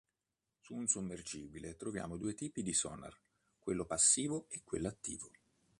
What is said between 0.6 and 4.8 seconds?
Su un sommergibile troviamo due tipi di "sonar", quello passivo e